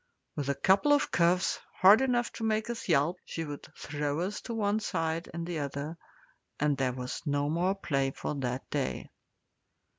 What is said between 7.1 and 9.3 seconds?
no more play for that day.